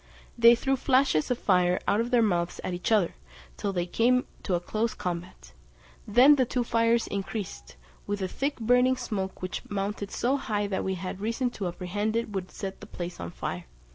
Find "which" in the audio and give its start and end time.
9.43-9.61